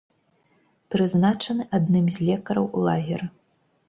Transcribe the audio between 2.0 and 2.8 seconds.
з лекараў